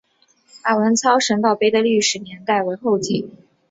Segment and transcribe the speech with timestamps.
[0.65, 3.29] 马文操神道碑的历史年代为后晋。